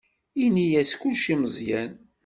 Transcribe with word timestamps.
Ini-as 0.43 0.91
kullec 0.99 1.25
i 1.33 1.35
Meẓyan. 1.41 1.91